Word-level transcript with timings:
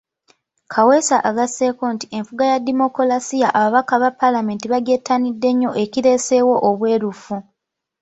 Kaweesa 0.73 1.17
agasseeko 1.29 1.83
nti 1.93 2.05
enfuga 2.17 2.43
ya 2.51 2.57
demokulaasiya 2.67 3.47
ababaka 3.59 3.93
ba 4.01 4.09
Paalamenti 4.19 4.65
bagyettanidde 4.73 5.49
nnyo 5.53 5.71
ekireeseewo 5.83 6.55
obwerufu. 6.69 7.35